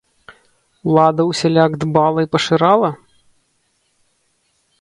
Улада 0.93 1.21
ўсяляк 1.31 1.71
дбала 1.85 2.19
і 2.29 2.31
пашырала? 2.37 2.89